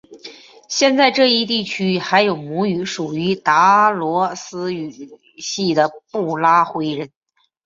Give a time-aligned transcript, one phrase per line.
[0.67, 7.11] 现在这一地区还有母语属于达罗毗荼语系的布拉灰人。